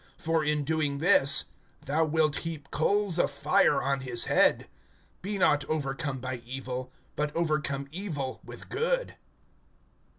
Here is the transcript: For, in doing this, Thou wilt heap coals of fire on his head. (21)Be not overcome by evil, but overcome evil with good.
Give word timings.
For, 0.17 0.43
in 0.43 0.63
doing 0.63 0.97
this, 0.97 1.45
Thou 1.85 2.05
wilt 2.05 2.37
heap 2.37 2.71
coals 2.71 3.19
of 3.19 3.29
fire 3.29 3.79
on 3.83 3.99
his 3.99 4.25
head. 4.25 4.67
(21)Be 5.21 5.37
not 5.37 5.65
overcome 5.65 6.17
by 6.17 6.37
evil, 6.37 6.91
but 7.15 7.31
overcome 7.35 7.87
evil 7.91 8.39
with 8.43 8.67
good. 8.69 9.15